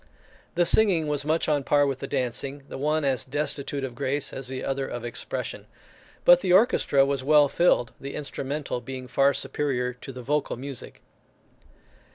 The 0.55 0.65
singing 0.65 1.05
was 1.07 1.25
much 1.25 1.47
on 1.47 1.61
a 1.61 1.63
par 1.63 1.85
with 1.85 1.99
the 1.99 2.07
dancing, 2.07 2.63
the 2.67 2.79
one 2.79 3.05
as 3.05 3.23
destitute 3.23 3.83
of 3.83 3.93
grace 3.93 4.33
as 4.33 4.47
the 4.47 4.63
other 4.63 4.87
of 4.87 5.05
expression; 5.05 5.67
but 6.25 6.41
the 6.41 6.51
orchestra 6.51 7.05
was 7.05 7.23
well 7.23 7.47
filled, 7.47 7.91
the 8.01 8.15
instrumental 8.15 8.81
being 8.81 9.07
far 9.07 9.31
superior 9.31 9.93
to 9.93 10.11
the 10.11 10.23
vocal 10.23 10.55
music. 10.57 11.03